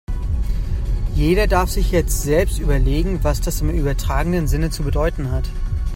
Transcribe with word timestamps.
Jeder 1.13 1.45
darf 1.45 1.69
sich 1.69 1.91
jetzt 1.91 2.23
selbst 2.23 2.57
überlegen, 2.57 3.23
was 3.23 3.39
das 3.39 3.61
im 3.61 3.69
übertragenen 3.69 4.47
Sinne 4.47 4.71
zu 4.71 4.81
bedeuten 4.81 5.29
hat. 5.31 5.47